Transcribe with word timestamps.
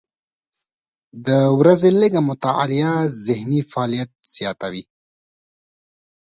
د 1.27 1.29
ورځې 1.59 1.89
لږه 2.01 2.21
مطالعه 2.29 2.93
ذهني 3.25 3.61
فعالیت 3.71 4.11
زیاتوي. 4.35 4.83